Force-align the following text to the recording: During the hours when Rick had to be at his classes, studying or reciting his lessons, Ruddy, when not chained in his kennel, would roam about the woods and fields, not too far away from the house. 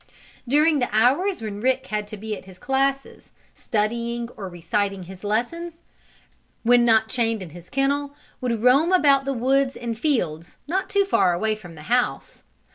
During 0.47 0.79
the 0.79 0.89
hours 0.91 1.43
when 1.43 1.61
Rick 1.61 1.85
had 1.85 2.07
to 2.07 2.17
be 2.17 2.35
at 2.35 2.45
his 2.45 2.57
classes, 2.57 3.29
studying 3.53 4.29
or 4.29 4.49
reciting 4.49 5.03
his 5.03 5.23
lessons, 5.23 5.73
Ruddy, 5.85 6.39
when 6.63 6.85
not 6.85 7.07
chained 7.07 7.43
in 7.43 7.51
his 7.51 7.69
kennel, 7.69 8.15
would 8.41 8.63
roam 8.63 8.91
about 8.91 9.25
the 9.25 9.33
woods 9.33 9.77
and 9.77 9.95
fields, 9.95 10.55
not 10.67 10.89
too 10.89 11.05
far 11.05 11.35
away 11.35 11.55
from 11.55 11.75
the 11.75 11.83
house. 11.83 12.41